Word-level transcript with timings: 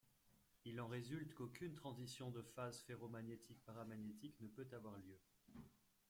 Il 0.65 0.81
en 0.81 0.87
résulte 0.87 1.35
qu'aucun 1.35 1.71
transition 1.75 2.31
de 2.31 2.41
phase 2.41 2.81
ferromagnétique-paramagnétique 2.87 4.41
ne 4.41 4.47
peut 4.47 4.67
avoir 4.73 4.97
lieu. 4.97 5.19